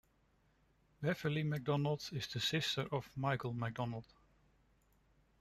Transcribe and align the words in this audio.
Beverly 1.03 1.43
McDonald 1.43 2.09
is 2.11 2.25
the 2.25 2.39
sister 2.39 2.87
of 2.91 3.15
Michael 3.15 3.53
McDonald. 3.53 4.07